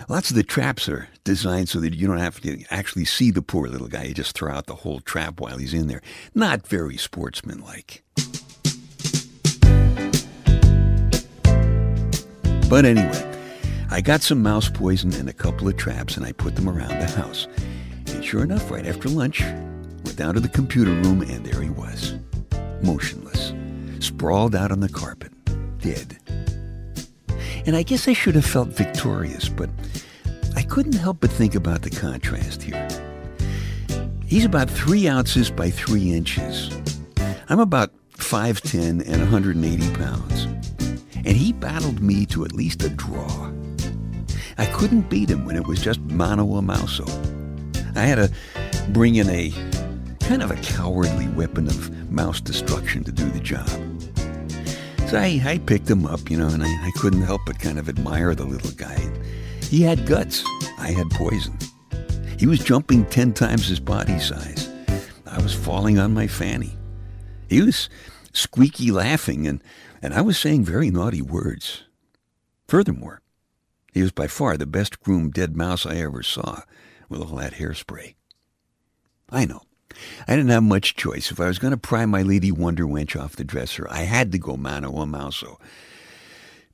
Lots 0.07 0.29
of 0.29 0.35
the 0.35 0.43
traps 0.43 0.87
are 0.87 1.09
designed 1.23 1.69
so 1.69 1.79
that 1.81 1.93
you 1.93 2.07
don't 2.07 2.17
have 2.17 2.39
to 2.41 2.63
actually 2.69 3.05
see 3.05 3.31
the 3.31 3.41
poor 3.41 3.67
little 3.67 3.87
guy. 3.87 4.03
You 4.03 4.13
just 4.13 4.35
throw 4.35 4.51
out 4.51 4.65
the 4.65 4.75
whole 4.75 5.01
trap 5.01 5.39
while 5.39 5.57
he's 5.57 5.73
in 5.73 5.87
there. 5.87 6.01
Not 6.33 6.65
very 6.65 6.97
sportsmanlike. 6.97 8.03
But 12.69 12.85
anyway, 12.85 13.25
I 13.89 14.01
got 14.01 14.21
some 14.21 14.43
mouse 14.43 14.69
poison 14.69 15.13
and 15.15 15.27
a 15.27 15.33
couple 15.33 15.67
of 15.67 15.75
traps 15.75 16.15
and 16.15 16.25
I 16.25 16.31
put 16.31 16.55
them 16.55 16.69
around 16.69 16.99
the 16.99 17.07
house. 17.07 17.47
And 18.07 18.23
sure 18.23 18.43
enough, 18.43 18.69
right 18.69 18.85
after 18.85 19.09
lunch, 19.09 19.41
went 19.41 20.15
down 20.15 20.35
to 20.35 20.39
the 20.39 20.49
computer 20.49 20.91
room 20.91 21.21
and 21.21 21.45
there 21.45 21.61
he 21.61 21.71
was, 21.71 22.15
motionless, 22.83 23.53
sprawled 23.99 24.55
out 24.55 24.71
on 24.71 24.79
the 24.79 24.89
carpet, 24.89 25.31
dead. 25.79 26.19
And 27.69 27.77
I 27.77 27.83
guess 27.83 28.07
I 28.07 28.13
should 28.13 28.33
have 28.33 28.47
felt 28.47 28.69
victorious, 28.69 29.47
but 29.47 29.69
I 30.55 30.63
couldn't 30.63 30.95
help 30.95 31.19
but 31.19 31.29
think 31.29 31.53
about 31.53 31.83
the 31.83 31.91
contrast 31.91 32.63
here. 32.63 32.87
He's 34.25 34.43
about 34.43 34.71
three 34.71 35.07
ounces 35.07 35.51
by 35.51 35.69
three 35.69 36.11
inches. 36.11 36.75
I'm 37.47 37.59
about 37.59 37.91
5'10 38.17 39.07
and 39.07 39.21
180 39.21 39.93
pounds 39.93 40.45
and 41.13 41.27
he 41.37 41.53
battled 41.53 42.01
me 42.01 42.25
to 42.25 42.43
at 42.43 42.53
least 42.53 42.81
a 42.81 42.89
draw. 42.89 43.51
I 44.57 44.65
couldn't 44.65 45.07
beat 45.07 45.29
him 45.29 45.45
when 45.45 45.55
it 45.55 45.67
was 45.67 45.79
just 45.79 45.99
mano 45.99 46.55
a 46.55 46.63
mouso. 46.63 47.05
I 47.95 48.01
had 48.01 48.15
to 48.15 48.89
bring 48.89 49.13
in 49.13 49.29
a 49.29 49.53
kind 50.21 50.41
of 50.41 50.49
a 50.49 50.55
cowardly 50.55 51.27
weapon 51.27 51.67
of 51.67 52.11
mouse 52.11 52.41
destruction 52.41 53.03
to 53.03 53.11
do 53.11 53.29
the 53.29 53.39
job. 53.39 53.69
So 55.09 55.17
I, 55.17 55.41
I 55.43 55.57
picked 55.57 55.89
him 55.89 56.05
up, 56.05 56.29
you 56.29 56.37
know, 56.37 56.49
and 56.49 56.63
I, 56.63 56.67
I 56.67 56.91
couldn't 56.97 57.23
help 57.23 57.41
but 57.47 57.57
kind 57.57 57.79
of 57.79 57.89
admire 57.89 58.35
the 58.35 58.45
little 58.45 58.69
guy. 58.69 59.11
He 59.63 59.81
had 59.81 60.05
guts. 60.05 60.43
I 60.77 60.91
had 60.91 61.09
poison. 61.09 61.57
He 62.37 62.45
was 62.45 62.59
jumping 62.59 63.05
ten 63.05 63.33
times 63.33 63.67
his 63.67 63.79
body 63.79 64.19
size. 64.19 64.69
I 65.25 65.41
was 65.41 65.51
falling 65.51 65.97
on 65.97 66.13
my 66.13 66.27
fanny. 66.27 66.77
He 67.49 67.59
was 67.59 67.89
squeaky 68.33 68.91
laughing, 68.91 69.47
and 69.47 69.63
and 69.99 70.13
I 70.13 70.21
was 70.21 70.37
saying 70.37 70.65
very 70.65 70.91
naughty 70.91 71.23
words. 71.23 71.85
Furthermore, 72.67 73.23
he 73.91 74.03
was 74.03 74.11
by 74.11 74.27
far 74.27 74.57
the 74.57 74.67
best 74.67 74.99
groomed 74.99 75.33
dead 75.33 75.57
mouse 75.57 75.87
I 75.87 75.95
ever 75.95 76.21
saw 76.21 76.61
with 77.09 77.19
all 77.21 77.35
that 77.37 77.53
hairspray. 77.53 78.13
I 79.31 79.45
know. 79.45 79.63
I 80.27 80.35
didn't 80.35 80.51
have 80.51 80.63
much 80.63 80.95
choice. 80.95 81.31
If 81.31 81.39
I 81.39 81.47
was 81.47 81.59
going 81.59 81.71
to 81.71 81.77
pry 81.77 82.05
my 82.05 82.21
lady 82.21 82.51
wonder 82.51 82.85
wench 82.85 83.19
off 83.19 83.35
the 83.35 83.43
dresser, 83.43 83.87
I 83.89 84.01
had 84.01 84.31
to 84.31 84.37
go 84.37 84.57
mano 84.57 84.89
a 84.97 85.05
mouso. 85.05 85.59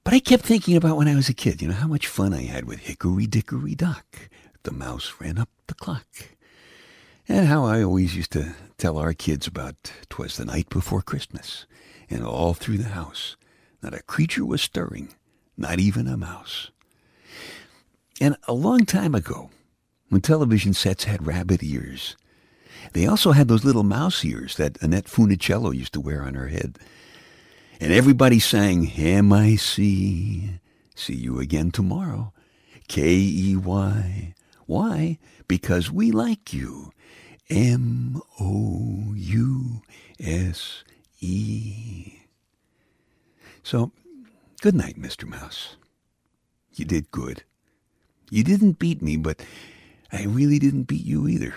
But 0.03 0.13
I 0.13 0.19
kept 0.19 0.43
thinking 0.43 0.75
about 0.75 0.97
when 0.97 1.07
I 1.07 1.15
was 1.15 1.29
a 1.29 1.33
kid, 1.33 1.61
you 1.61 1.67
know, 1.67 1.73
how 1.73 1.87
much 1.87 2.07
fun 2.07 2.33
I 2.33 2.43
had 2.43 2.65
with 2.65 2.79
Hickory 2.79 3.27
Dickory 3.27 3.75
Dock. 3.75 4.29
The 4.63 4.71
mouse 4.71 5.13
ran 5.19 5.37
up 5.37 5.49
the 5.67 5.73
clock. 5.73 6.07
And 7.27 7.47
how 7.47 7.65
I 7.65 7.81
always 7.81 8.15
used 8.15 8.31
to 8.33 8.53
tell 8.77 8.97
our 8.97 9.13
kids 9.13 9.47
about 9.47 9.75
'twas 10.09 10.37
the 10.37 10.45
night 10.45 10.69
before 10.69 11.01
Christmas 11.01 11.65
and 12.09 12.23
all 12.23 12.53
through 12.53 12.77
the 12.77 12.89
house 12.89 13.35
not 13.85 13.93
a 13.93 14.01
creature 14.01 14.43
was 14.43 14.63
stirring, 14.63 15.09
not 15.55 15.79
even 15.79 16.07
a 16.07 16.17
mouse. 16.17 16.71
And 18.19 18.35
a 18.47 18.53
long 18.53 18.85
time 18.85 19.13
ago, 19.13 19.51
when 20.09 20.21
television 20.21 20.73
sets 20.73 21.03
had 21.03 21.27
rabbit 21.27 21.61
ears, 21.61 22.17
they 22.93 23.07
also 23.07 23.31
had 23.31 23.47
those 23.47 23.65
little 23.65 23.83
mouse 23.83 24.23
ears 24.23 24.55
that 24.57 24.81
Annette 24.81 25.05
Funicello 25.05 25.75
used 25.75 25.93
to 25.93 26.01
wear 26.01 26.23
on 26.23 26.35
her 26.35 26.47
head. 26.47 26.77
And 27.79 27.91
everybody 27.91 28.39
sang 28.39 28.91
M-I-C, 28.91 30.59
see 30.95 31.15
you 31.15 31.39
again 31.39 31.71
tomorrow, 31.71 32.31
K-E-Y. 32.87 34.33
Why? 34.65 35.19
Because 35.47 35.91
we 35.91 36.11
like 36.11 36.53
you. 36.53 36.91
M-O-U-S 37.49 38.33
E. 41.19 42.13
So, 43.61 43.91
good 44.61 44.75
night, 44.75 44.99
Mr. 44.99 45.27
Mouse. 45.27 45.75
You 46.73 46.85
did 46.85 47.11
good. 47.11 47.43
You 48.29 48.43
didn't 48.43 48.79
beat 48.79 49.01
me, 49.01 49.17
but 49.17 49.41
I 50.11 50.23
really 50.23 50.59
didn't 50.59 50.83
beat 50.83 51.05
you 51.05 51.27
either. 51.27 51.55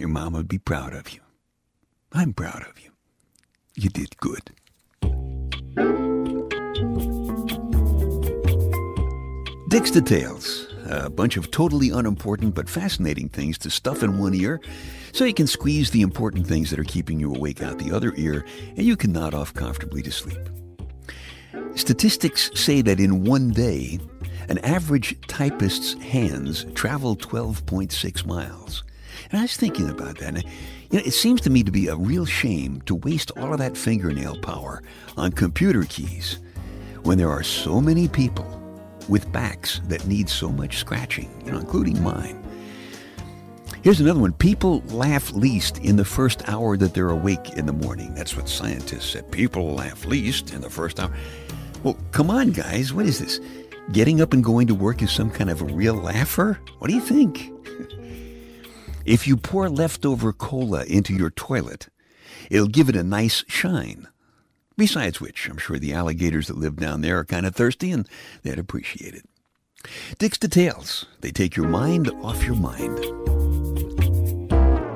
Your 0.00 0.08
mom 0.08 0.32
would 0.32 0.48
be 0.48 0.56
proud 0.56 0.94
of 0.94 1.12
you. 1.12 1.20
I'm 2.10 2.32
proud 2.32 2.64
of 2.66 2.80
you. 2.80 2.90
You 3.74 3.90
did 3.90 4.16
good. 4.16 4.50
Dick's 9.68 9.90
Details. 9.90 10.68
A 10.86 11.10
bunch 11.10 11.36
of 11.36 11.50
totally 11.50 11.90
unimportant 11.90 12.54
but 12.54 12.66
fascinating 12.66 13.28
things 13.28 13.58
to 13.58 13.68
stuff 13.68 14.02
in 14.02 14.18
one 14.18 14.32
ear 14.32 14.62
so 15.12 15.26
you 15.26 15.34
can 15.34 15.46
squeeze 15.46 15.90
the 15.90 16.00
important 16.00 16.46
things 16.46 16.70
that 16.70 16.78
are 16.78 16.84
keeping 16.84 17.20
you 17.20 17.34
awake 17.34 17.62
out 17.62 17.78
the 17.78 17.92
other 17.92 18.14
ear 18.16 18.46
and 18.78 18.86
you 18.86 18.96
can 18.96 19.12
nod 19.12 19.34
off 19.34 19.52
comfortably 19.52 20.00
to 20.00 20.10
sleep. 20.10 20.48
Statistics 21.74 22.50
say 22.58 22.80
that 22.80 23.00
in 23.00 23.22
one 23.24 23.50
day, 23.50 24.00
an 24.48 24.56
average 24.60 25.20
typist's 25.26 25.92
hands 26.02 26.64
travel 26.74 27.16
12.6 27.16 28.24
miles. 28.24 28.82
And 29.30 29.38
I 29.38 29.42
was 29.42 29.56
thinking 29.56 29.88
about 29.88 30.18
that. 30.18 30.34
And, 30.34 30.44
you 30.90 30.98
know, 30.98 31.04
it 31.04 31.12
seems 31.12 31.40
to 31.42 31.50
me 31.50 31.62
to 31.62 31.70
be 31.70 31.88
a 31.88 31.96
real 31.96 32.24
shame 32.24 32.80
to 32.82 32.94
waste 32.94 33.30
all 33.36 33.52
of 33.52 33.58
that 33.58 33.76
fingernail 33.76 34.38
power 34.40 34.82
on 35.16 35.32
computer 35.32 35.84
keys 35.88 36.38
when 37.02 37.18
there 37.18 37.30
are 37.30 37.42
so 37.42 37.80
many 37.80 38.08
people 38.08 38.56
with 39.08 39.30
backs 39.32 39.80
that 39.84 40.06
need 40.06 40.28
so 40.28 40.48
much 40.48 40.78
scratching, 40.78 41.30
you 41.44 41.52
know, 41.52 41.58
including 41.58 42.02
mine. 42.02 42.42
Here's 43.82 44.00
another 44.00 44.20
one. 44.20 44.34
People 44.34 44.82
laugh 44.88 45.32
least 45.32 45.78
in 45.78 45.96
the 45.96 46.04
first 46.04 46.46
hour 46.48 46.76
that 46.76 46.92
they're 46.92 47.08
awake 47.08 47.54
in 47.56 47.64
the 47.64 47.72
morning. 47.72 48.14
That's 48.14 48.36
what 48.36 48.48
scientists 48.48 49.12
said. 49.12 49.30
People 49.32 49.74
laugh 49.74 50.04
least 50.04 50.52
in 50.52 50.60
the 50.60 50.68
first 50.68 51.00
hour. 51.00 51.10
Well, 51.82 51.96
come 52.12 52.30
on, 52.30 52.50
guys. 52.50 52.92
What 52.92 53.06
is 53.06 53.18
this? 53.18 53.40
Getting 53.92 54.20
up 54.20 54.34
and 54.34 54.44
going 54.44 54.66
to 54.66 54.74
work 54.74 55.00
is 55.02 55.10
some 55.10 55.30
kind 55.30 55.48
of 55.48 55.62
a 55.62 55.64
real 55.64 55.94
laugher? 55.94 56.60
What 56.78 56.88
do 56.88 56.94
you 56.94 57.00
think? 57.00 57.50
If 59.04 59.26
you 59.26 59.36
pour 59.36 59.68
leftover 59.68 60.32
cola 60.32 60.84
into 60.84 61.14
your 61.14 61.30
toilet, 61.30 61.88
it'll 62.50 62.68
give 62.68 62.88
it 62.88 62.96
a 62.96 63.02
nice 63.02 63.44
shine. 63.48 64.08
Besides 64.76 65.20
which, 65.20 65.48
I'm 65.48 65.58
sure 65.58 65.78
the 65.78 65.92
alligators 65.92 66.46
that 66.46 66.56
live 66.56 66.76
down 66.76 67.00
there 67.00 67.18
are 67.18 67.24
kind 67.24 67.46
of 67.46 67.54
thirsty 67.54 67.92
and 67.92 68.08
they'd 68.42 68.58
appreciate 68.58 69.14
it. 69.14 69.26
Dick's 70.18 70.38
Details. 70.38 71.06
They 71.20 71.30
take 71.30 71.56
your 71.56 71.68
mind 71.68 72.10
off 72.22 72.44
your 72.44 72.56
mind. 72.56 72.98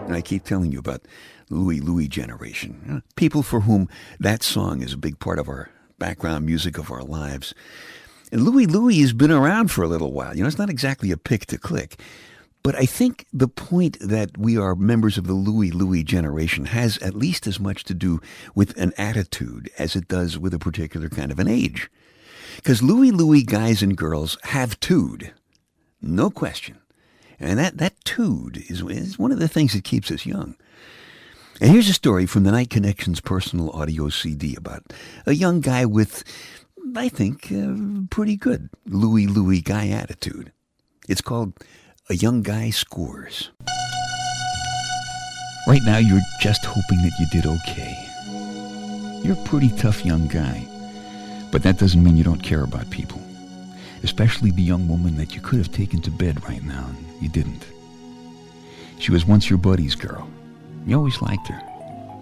And 0.07 0.15
I 0.15 0.21
keep 0.23 0.45
telling 0.45 0.73
you 0.73 0.79
about 0.79 1.03
Louie 1.51 1.81
Louie 1.81 2.09
generation. 2.09 3.03
People 3.17 3.43
for 3.43 3.61
whom 3.61 3.89
that 4.21 4.43
song 4.43 4.83
is 4.83 4.93
a 4.93 4.99
big 4.99 5.19
part 5.19 5.39
of 5.39 5.49
our 5.49 5.71
background 5.99 6.45
music 6.47 6.79
of 6.79 6.91
our 6.91 7.03
lives. 7.03 7.55
And 8.33 8.43
Louie 8.43 8.67
Louie 8.67 9.01
has 9.01 9.13
been 9.13 9.31
around 9.31 9.71
for 9.71 9.83
a 9.83 9.89
little 9.89 10.13
while. 10.13 10.37
You 10.37 10.43
know, 10.43 10.49
it's 10.49 10.59
not 10.59 10.71
exactly 10.71 11.11
a 11.11 11.17
pick 11.17 11.47
to 11.47 11.59
click. 11.59 12.01
But 12.64 12.75
I 12.76 12.87
think 12.87 13.26
the 13.30 13.47
point 13.47 13.99
that 14.00 14.38
we 14.38 14.56
are 14.56 14.75
members 14.75 15.18
of 15.18 15.26
the 15.26 15.35
Louie 15.35 15.71
Louie 15.71 16.02
generation 16.02 16.64
has 16.64 16.97
at 16.99 17.14
least 17.14 17.47
as 17.47 17.61
much 17.61 17.85
to 17.85 17.94
do 17.94 18.21
with 18.54 18.75
an 18.78 18.94
attitude 18.97 19.71
as 19.78 19.94
it 19.94 20.09
does 20.09 20.38
with 20.38 20.54
a 20.54 20.59
particular 20.59 21.11
kind 21.11 21.30
of 21.30 21.38
an 21.38 21.47
age. 21.47 21.90
Because 22.56 22.83
Louie 22.83 23.11
Louie 23.11 23.42
guys 23.42 23.83
and 23.83 23.99
girls 23.99 24.38
have 24.44 24.80
tude. 24.80 25.35
No 26.00 26.30
question. 26.30 26.78
And 27.38 27.59
that, 27.59 27.76
that 27.76 28.02
tude 28.04 28.64
is, 28.71 28.80
is 28.80 29.18
one 29.18 29.30
of 29.30 29.40
the 29.40 29.49
things 29.49 29.75
that 29.75 29.85
keeps 29.85 30.11
us 30.11 30.25
young. 30.25 30.56
And 31.61 31.71
here's 31.71 31.90
a 31.90 31.92
story 31.92 32.25
from 32.25 32.44
the 32.44 32.52
Night 32.52 32.71
Connections 32.71 33.21
personal 33.21 33.71
audio 33.73 34.09
CD 34.09 34.56
about 34.56 34.90
a 35.26 35.35
young 35.35 35.61
guy 35.61 35.85
with, 35.85 36.25
I 36.97 37.11
think, 37.11 37.52
pretty 38.09 38.38
good 38.38 38.71
Louie 38.87 39.26
Louie 39.26 39.61
guy 39.61 39.88
attitude. 39.88 40.50
It's 41.06 41.21
called 41.21 41.52
a 42.11 42.15
young 42.17 42.43
guy 42.43 42.69
scores. 42.69 43.49
Right 45.67 45.81
now, 45.87 45.97
you're 45.97 46.21
just 46.39 46.63
hoping 46.63 46.99
that 46.99 47.19
you 47.19 47.27
did 47.33 47.47
okay. 47.47 47.97
You're 49.25 49.39
a 49.41 49.49
pretty 49.49 49.71
tough 49.71 50.05
young 50.05 50.29
guy, 50.29 50.67
but 51.51 51.63
that 51.63 51.79
doesn't 51.79 52.05
mean 52.05 52.19
you 52.19 52.25
don't 52.25 52.43
care 52.43 52.63
about 52.63 52.91
people, 52.91 53.23
especially 54.03 54.51
the 54.51 54.61
young 54.61 54.87
woman 54.87 55.17
that 55.17 55.35
you 55.35 55.41
could 55.41 55.57
have 55.57 55.73
taken 55.73 56.03
to 56.03 56.11
bed 56.11 56.47
right 56.47 56.63
now 56.63 56.91
and 56.91 57.23
you 57.23 57.31
didn't. 57.31 57.65
She 58.99 59.11
was 59.11 59.25
once 59.25 59.49
your 59.49 59.59
buddy's 59.59 59.95
girl. 59.95 60.29
You 60.87 60.99
always 60.99 61.23
liked 61.23 61.49
her. 61.49 61.63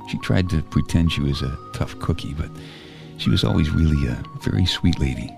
She 0.09 0.19
tried 0.19 0.49
to 0.51 0.63
pretend 0.63 1.11
she 1.11 1.23
was 1.23 1.43
a 1.43 1.59
tough 1.75 1.99
cookie, 1.99 2.35
but 2.35 2.51
she 3.17 3.31
was 3.31 3.43
always 3.43 3.71
really 3.71 4.07
a 4.07 4.23
very 4.45 4.65
sweet 4.65 5.01
lady. 5.01 5.37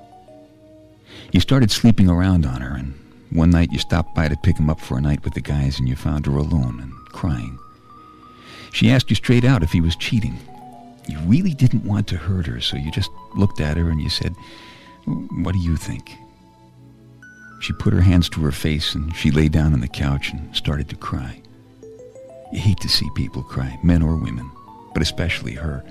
You 1.33 1.41
started 1.41 1.71
sleeping 1.71 2.11
around 2.11 2.45
on 2.45 2.61
her, 2.61 2.77
and 2.77 2.93
one 3.31 3.51
night 3.51 3.73
you 3.73 3.79
stopped 3.79 4.15
by 4.15 4.29
to 4.29 4.37
pick 4.37 4.59
him 4.59 4.71
up 4.71 4.81
for 4.81 4.99
a 4.99 5.01
night 5.01 5.25
with 5.25 5.35
the 5.35 5.41
guys 5.41 5.79
and 5.79 5.89
you 5.89 5.97
found 5.97 6.27
her 6.27 6.37
alone 6.37 6.81
and 6.81 6.93
crying. 7.13 7.59
She 8.73 8.91
asked 8.91 9.11
you 9.11 9.17
straight 9.17 9.45
out 9.45 9.63
if 9.63 9.73
he 9.73 9.81
was 9.81 9.97
cheating. 9.97 10.39
You 11.07 11.19
really 11.21 11.55
didn't 11.55 11.85
want 11.85 12.07
to 12.09 12.17
hurt 12.17 12.47
her, 12.47 12.61
so 12.61 12.77
you 12.77 12.91
just 12.91 13.11
looked 13.37 13.61
at 13.61 13.77
her 13.77 13.91
and 13.91 14.01
you 14.01 14.09
said, 14.09 14.35
What 15.05 15.53
do 15.53 15.59
you 15.59 15.77
think? 15.77 16.17
She 17.61 17.73
put 17.73 17.93
her 17.93 18.01
hands 18.01 18.29
to 18.31 18.41
her 18.43 18.53
face 18.53 18.95
and 18.95 19.15
she 19.17 19.31
lay 19.31 19.49
down 19.49 19.73
on 19.73 19.81
the 19.81 19.89
couch 19.89 20.33
and 20.33 20.55
started 20.55 20.89
to 20.91 20.97
cry. 20.97 21.41
You 22.53 22.61
hate 22.61 22.81
to 22.81 22.89
see 22.89 23.09
people 23.15 23.43
cry, 23.43 23.79
men 23.83 24.03
or 24.03 24.17
women, 24.17 24.51
but 24.93 25.03
especially 25.03 25.53
her. 25.53 25.85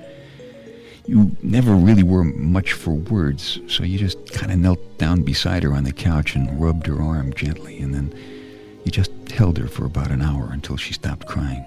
You 1.06 1.36
never 1.42 1.76
really 1.76 2.04
were 2.04 2.24
much 2.24 2.74
for 2.74 2.92
words, 2.92 3.60
so 3.68 3.84
you 3.84 4.00
just 4.00 4.32
kind 4.32 4.52
of 4.52 4.58
knelt 4.58 4.98
down 4.98 5.24
beside 5.24 5.64
her 5.64 5.74
on 5.74 5.84
the 5.84 5.92
couch 5.92 6.36
and 6.36 6.62
rubbed 6.62 6.88
her 6.88 7.02
arm 7.02 7.34
gently, 7.34 7.80
and 7.80 7.94
then 7.94 8.14
you 8.86 8.92
just 8.92 9.12
held 9.30 9.58
her 9.58 9.68
for 9.68 9.86
about 9.86 10.12
an 10.12 10.22
hour 10.22 10.50
until 10.52 10.78
she 10.78 10.94
stopped 10.94 11.28
crying. 11.28 11.66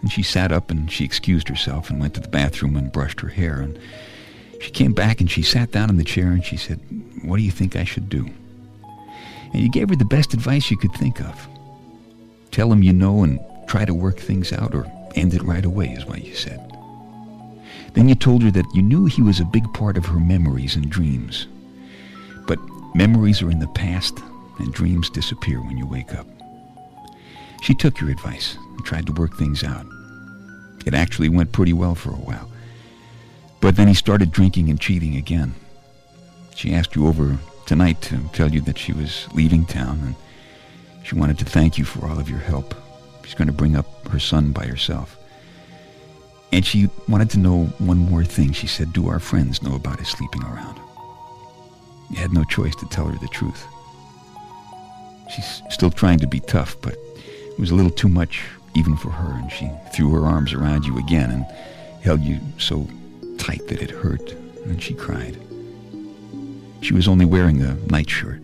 And 0.00 0.10
she 0.10 0.22
sat 0.22 0.50
up 0.50 0.70
and 0.70 0.90
she 0.90 1.04
excused 1.04 1.48
herself 1.48 1.90
and 1.90 2.00
went 2.00 2.14
to 2.14 2.20
the 2.20 2.28
bathroom 2.28 2.76
and 2.76 2.90
brushed 2.90 3.20
her 3.20 3.28
hair, 3.28 3.60
and 3.60 3.78
she 4.60 4.70
came 4.70 4.92
back 4.92 5.20
and 5.20 5.30
she 5.30 5.42
sat 5.42 5.72
down 5.72 5.90
in 5.90 5.96
the 5.96 6.04
chair 6.04 6.28
and 6.28 6.44
she 6.44 6.56
said, 6.56 6.80
What 7.22 7.36
do 7.36 7.42
you 7.42 7.50
think 7.50 7.76
I 7.76 7.84
should 7.84 8.08
do? 8.08 8.28
And 9.52 9.62
you 9.62 9.70
gave 9.70 9.88
her 9.88 9.96
the 9.96 10.04
best 10.04 10.32
advice 10.32 10.70
you 10.70 10.76
could 10.76 10.92
think 10.92 11.20
of. 11.20 11.48
Tell 12.50 12.72
him 12.72 12.82
you 12.82 12.92
know 12.92 13.24
and 13.24 13.40
try 13.66 13.84
to 13.84 13.94
work 13.94 14.18
things 14.18 14.52
out 14.52 14.74
or 14.74 14.90
end 15.14 15.34
it 15.34 15.42
right 15.42 15.64
away, 15.64 15.88
is 15.88 16.06
what 16.06 16.24
you 16.24 16.34
said. 16.34 16.69
Then 17.94 18.08
you 18.08 18.14
told 18.14 18.42
her 18.42 18.50
that 18.52 18.74
you 18.74 18.82
knew 18.82 19.06
he 19.06 19.22
was 19.22 19.40
a 19.40 19.44
big 19.44 19.72
part 19.74 19.96
of 19.96 20.06
her 20.06 20.20
memories 20.20 20.76
and 20.76 20.88
dreams. 20.88 21.46
But 22.46 22.58
memories 22.94 23.42
are 23.42 23.50
in 23.50 23.58
the 23.58 23.68
past, 23.68 24.20
and 24.58 24.72
dreams 24.72 25.10
disappear 25.10 25.60
when 25.60 25.76
you 25.76 25.86
wake 25.86 26.14
up. 26.14 26.26
She 27.62 27.74
took 27.74 28.00
your 28.00 28.10
advice 28.10 28.56
and 28.56 28.84
tried 28.84 29.06
to 29.06 29.12
work 29.12 29.36
things 29.36 29.64
out. 29.64 29.86
It 30.86 30.94
actually 30.94 31.28
went 31.28 31.52
pretty 31.52 31.72
well 31.72 31.94
for 31.94 32.10
a 32.10 32.14
while. 32.14 32.50
But 33.60 33.76
then 33.76 33.88
he 33.88 33.94
started 33.94 34.32
drinking 34.32 34.70
and 34.70 34.80
cheating 34.80 35.16
again. 35.16 35.54
She 36.54 36.72
asked 36.72 36.96
you 36.96 37.06
over 37.06 37.38
tonight 37.66 38.00
to 38.02 38.18
tell 38.32 38.50
you 38.50 38.60
that 38.62 38.78
she 38.78 38.92
was 38.92 39.28
leaving 39.34 39.66
town 39.66 40.00
and 40.02 40.14
she 41.04 41.14
wanted 41.14 41.38
to 41.38 41.44
thank 41.44 41.76
you 41.76 41.84
for 41.84 42.06
all 42.06 42.18
of 42.18 42.30
your 42.30 42.38
help. 42.38 42.74
She's 43.24 43.34
going 43.34 43.48
to 43.48 43.52
bring 43.52 43.76
up 43.76 44.08
her 44.08 44.18
son 44.18 44.52
by 44.52 44.66
herself. 44.66 45.16
And 46.52 46.66
she 46.66 46.88
wanted 47.08 47.30
to 47.30 47.38
know 47.38 47.66
one 47.78 47.98
more 47.98 48.24
thing. 48.24 48.52
She 48.52 48.66
said, 48.66 48.92
Do 48.92 49.08
our 49.08 49.20
friends 49.20 49.62
know 49.62 49.76
about 49.76 50.00
his 50.00 50.08
sleeping 50.08 50.42
around? 50.42 50.78
You 52.10 52.16
had 52.16 52.32
no 52.32 52.44
choice 52.44 52.74
to 52.76 52.86
tell 52.86 53.06
her 53.06 53.18
the 53.18 53.28
truth. 53.28 53.66
She's 55.34 55.62
still 55.70 55.90
trying 55.90 56.18
to 56.18 56.26
be 56.26 56.40
tough, 56.40 56.76
but 56.82 56.94
it 56.94 57.58
was 57.58 57.70
a 57.70 57.74
little 57.74 57.90
too 57.90 58.08
much 58.08 58.42
even 58.74 58.96
for 58.96 59.10
her, 59.10 59.32
and 59.32 59.50
she 59.50 59.70
threw 59.92 60.10
her 60.10 60.26
arms 60.26 60.52
around 60.52 60.84
you 60.84 60.98
again 60.98 61.30
and 61.30 61.46
held 62.02 62.20
you 62.20 62.40
so 62.58 62.88
tight 63.38 63.66
that 63.68 63.82
it 63.82 63.90
hurt, 63.90 64.32
and 64.64 64.82
she 64.82 64.94
cried. 64.94 65.38
She 66.80 66.94
was 66.94 67.06
only 67.06 67.26
wearing 67.26 67.62
a 67.62 67.74
nightshirt, 67.86 68.40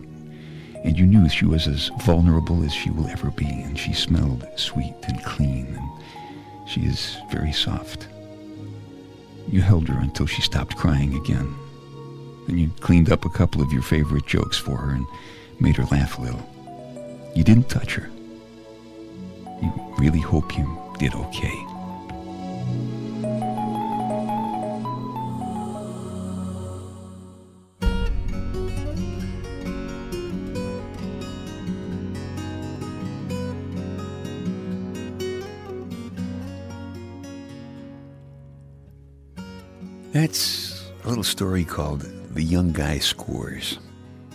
and 0.83 0.97
you 0.97 1.05
knew 1.05 1.27
she 1.27 1.45
was 1.45 1.67
as 1.67 1.91
vulnerable 2.03 2.63
as 2.63 2.73
she 2.73 2.89
will 2.89 3.07
ever 3.07 3.31
be, 3.31 3.47
and 3.47 3.77
she 3.77 3.93
smelled 3.93 4.47
sweet 4.55 4.95
and 5.07 5.23
clean 5.23 5.65
and 5.75 5.89
she 6.67 6.81
is 6.81 7.17
very 7.31 7.51
soft. 7.51 8.07
You 9.49 9.61
held 9.61 9.87
her 9.87 9.99
until 9.99 10.25
she 10.25 10.41
stopped 10.41 10.75
crying 10.75 11.15
again. 11.15 11.55
Then 12.47 12.57
you 12.57 12.69
cleaned 12.81 13.11
up 13.11 13.25
a 13.25 13.29
couple 13.29 13.61
of 13.61 13.71
your 13.71 13.81
favorite 13.81 14.25
jokes 14.25 14.57
for 14.57 14.77
her 14.77 14.91
and 14.91 15.05
made 15.59 15.77
her 15.77 15.85
laugh 15.85 16.17
a 16.17 16.21
little. 16.21 16.49
You 17.35 17.43
didn't 17.43 17.69
touch 17.69 17.95
her. 17.95 18.09
You 19.61 19.95
really 19.97 20.19
hope 20.19 20.57
you 20.57 20.77
did 20.99 21.13
okay. 21.13 21.76
A 41.07 41.09
little 41.09 41.23
story 41.23 41.63
called 41.63 42.01
The 42.33 42.43
Young 42.43 42.73
Guy 42.73 42.97
Scores. 42.97 43.79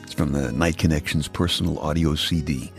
It's 0.04 0.14
from 0.14 0.32
the 0.32 0.52
Night 0.52 0.78
Connections 0.78 1.28
personal 1.28 1.78
audio 1.80 2.14
CD. 2.14 2.72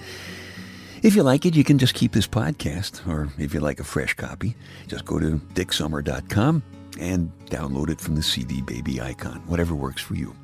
If 1.04 1.16
you 1.16 1.22
like 1.22 1.46
it, 1.46 1.56
you 1.56 1.64
can 1.64 1.78
just 1.78 1.94
keep 1.94 2.12
this 2.12 2.26
podcast, 2.26 3.08
or 3.08 3.30
if 3.38 3.54
you 3.54 3.60
like 3.60 3.80
a 3.80 3.84
fresh 3.84 4.16
copy, 4.16 4.56
just 4.88 5.06
go 5.06 5.20
to 5.20 5.40
dicksummer.com 5.54 6.64
and 7.00 7.32
download 7.52 7.92
it 7.92 8.02
from 8.02 8.16
the 8.16 8.24
CD 8.24 8.64
baby 8.64 9.00
icon, 9.00 9.44
whatever 9.46 9.76
works 9.76 10.02
for 10.02 10.16
you. 10.16 10.36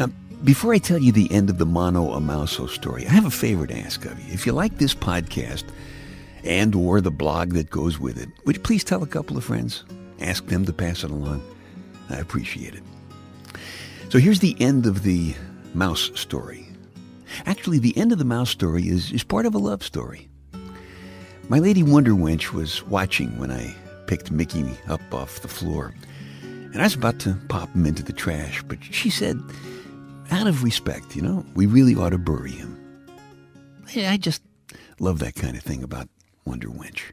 Now, 0.00 0.08
before 0.42 0.74
I 0.74 0.78
tell 0.78 0.98
you 0.98 1.12
the 1.12 1.30
end 1.30 1.50
of 1.50 1.58
the 1.58 1.66
Mano 1.66 2.14
a 2.14 2.20
Mouso 2.20 2.66
story, 2.66 3.06
I 3.06 3.10
have 3.10 3.26
a 3.26 3.30
favor 3.30 3.64
to 3.68 3.78
ask 3.78 4.04
of 4.06 4.18
you. 4.18 4.34
If 4.34 4.44
you 4.44 4.50
like 4.50 4.78
this 4.78 4.92
podcast 4.92 5.66
and 6.42 6.74
or 6.74 7.00
the 7.00 7.12
blog 7.12 7.52
that 7.52 7.70
goes 7.70 8.00
with 8.00 8.20
it, 8.20 8.28
would 8.44 8.56
you 8.56 8.62
please 8.62 8.82
tell 8.82 9.04
a 9.04 9.06
couple 9.06 9.36
of 9.36 9.44
friends? 9.44 9.84
Ask 10.18 10.46
them 10.46 10.64
to 10.64 10.72
pass 10.72 11.04
it 11.04 11.12
along. 11.12 11.40
I 12.10 12.16
appreciate 12.16 12.74
it. 12.74 12.82
So 14.10 14.18
here's 14.18 14.40
the 14.40 14.56
end 14.60 14.86
of 14.86 15.02
the 15.02 15.34
mouse 15.74 16.10
story. 16.14 16.68
Actually, 17.46 17.78
the 17.78 17.96
end 17.96 18.12
of 18.12 18.18
the 18.18 18.24
mouse 18.24 18.50
story 18.50 18.88
is, 18.88 19.10
is 19.10 19.24
part 19.24 19.46
of 19.46 19.54
a 19.54 19.58
love 19.58 19.82
story. 19.82 20.28
My 21.48 21.58
lady 21.58 21.82
Wonder 21.82 22.12
Wench 22.12 22.52
was 22.52 22.84
watching 22.84 23.38
when 23.38 23.50
I 23.50 23.74
picked 24.06 24.30
Mickey 24.30 24.64
up 24.88 25.00
off 25.12 25.40
the 25.40 25.48
floor, 25.48 25.94
and 26.42 26.76
I 26.76 26.84
was 26.84 26.94
about 26.94 27.18
to 27.20 27.36
pop 27.48 27.72
him 27.74 27.86
into 27.86 28.02
the 28.02 28.12
trash, 28.12 28.62
but 28.62 28.78
she 28.82 29.10
said, 29.10 29.40
out 30.30 30.46
of 30.46 30.62
respect, 30.62 31.16
you 31.16 31.22
know, 31.22 31.44
we 31.54 31.66
really 31.66 31.94
ought 31.94 32.10
to 32.10 32.18
bury 32.18 32.52
him. 32.52 32.80
I 33.96 34.16
just 34.16 34.42
love 35.00 35.18
that 35.18 35.34
kind 35.34 35.56
of 35.56 35.62
thing 35.62 35.82
about 35.82 36.08
Wonder 36.44 36.68
Wench. 36.68 37.12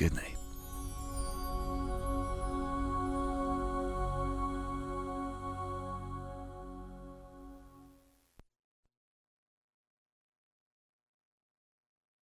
Good 0.00 0.14
night. 0.14 0.29